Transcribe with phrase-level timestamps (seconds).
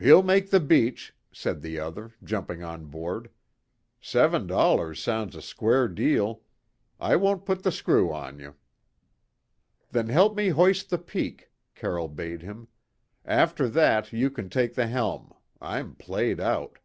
[0.00, 3.30] "He'll make the beach," said the other, jumping on board.
[4.00, 6.40] "Seven dollars sounds a square deal.
[6.98, 8.56] I won't put the screw on you."
[9.92, 12.66] "Then help me hoist the peak," Carroll bade him.
[13.24, 16.80] "After that, you can take the helm; I'm played out."